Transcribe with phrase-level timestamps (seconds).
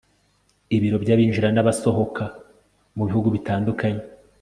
[0.75, 2.23] ibiro by abinjira n abasohoka
[2.97, 4.03] mubihugu bitandukanye